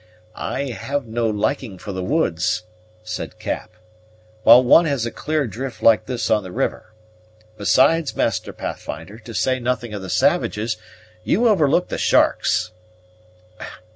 "I 0.33 0.69
have 0.71 1.05
no 1.05 1.29
liking 1.29 1.77
for 1.77 1.91
the 1.91 2.01
woods," 2.01 2.63
said 3.03 3.37
Cap, 3.37 3.73
"while 4.41 4.63
one 4.63 4.85
has 4.85 5.05
a 5.05 5.11
clear 5.11 5.45
drift 5.45 5.83
like 5.83 6.07
this 6.07 6.31
on 6.31 6.41
the 6.41 6.51
river. 6.51 6.91
Besides, 7.55 8.15
Master 8.15 8.51
Pathfinder, 8.51 9.19
to 9.19 9.33
say 9.35 9.59
nothing 9.59 9.93
of 9.93 10.01
the 10.01 10.09
savages, 10.09 10.77
you 11.23 11.47
overlook 11.47 11.89
the 11.89 11.99
sharks." 11.99 12.71